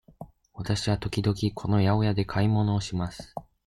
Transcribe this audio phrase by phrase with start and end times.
[0.55, 3.35] わたしは時々この八百屋で買い物をします。